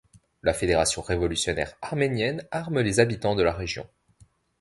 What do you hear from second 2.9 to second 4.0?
habitants de la région.